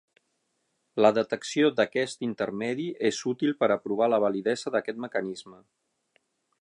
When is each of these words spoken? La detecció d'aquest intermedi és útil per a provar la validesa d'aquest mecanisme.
La 1.05 1.11
detecció 1.17 1.69
d'aquest 1.79 2.25
intermedi 2.27 2.87
és 3.11 3.21
útil 3.33 3.55
per 3.61 3.71
a 3.71 3.79
provar 3.85 4.09
la 4.15 4.21
validesa 4.27 4.75
d'aquest 4.77 5.05
mecanisme. 5.05 5.61